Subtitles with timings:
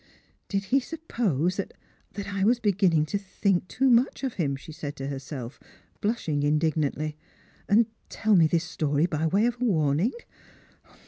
[0.49, 1.75] "Did he suppose that—
[2.15, 5.59] that I was beginning to think too much of him," she said to herself,
[6.01, 7.17] blushing indignantly,
[7.69, 10.13] "and tell me this story by way of a warning